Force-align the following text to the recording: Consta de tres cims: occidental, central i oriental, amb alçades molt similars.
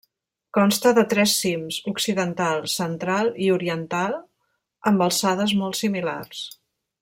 Consta 0.57 0.93
de 0.97 1.01
tres 1.11 1.33
cims: 1.41 1.77
occidental, 1.91 2.63
central 2.77 3.31
i 3.49 3.51
oriental, 3.59 4.19
amb 4.93 5.07
alçades 5.09 5.55
molt 5.61 5.83
similars. 5.85 6.43